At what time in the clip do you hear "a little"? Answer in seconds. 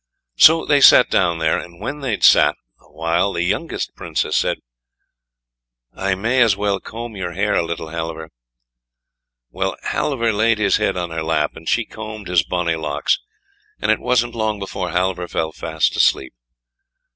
7.53-7.89